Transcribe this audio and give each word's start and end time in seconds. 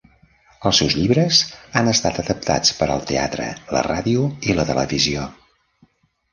Els 0.69 0.79
seus 0.81 0.95
llibres 0.99 1.41
han 1.81 1.91
estat 1.91 2.17
adaptats 2.25 2.75
per 2.81 2.89
al 2.95 3.05
teatre, 3.13 3.47
la 3.79 3.87
ràdio 3.91 4.27
i 4.51 4.59
la 4.61 4.69
televisió. 4.75 5.31